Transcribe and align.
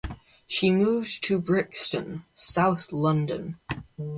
She 0.47 0.71
moved 0.71 1.23
to 1.25 1.39
Brixton, 1.39 2.25
South 2.33 2.91
London. 2.91 3.57